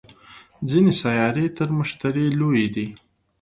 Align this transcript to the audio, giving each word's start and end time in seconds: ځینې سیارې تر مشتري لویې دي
ځینې 0.69 0.91
سیارې 1.01 1.45
تر 1.57 1.69
مشتري 1.77 2.25
لویې 2.39 2.67
دي 2.75 2.87